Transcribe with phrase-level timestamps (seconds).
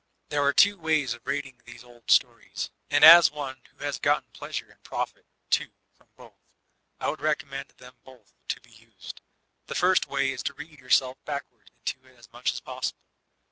[0.29, 4.31] There are two ways of reading these old stories; and as one who has gotten
[4.31, 6.39] pleasure and profit, too, from both,
[6.99, 9.21] I would recommend them both io be used.
[9.67, 13.05] The first way is to read yourself backward into it as much as possible.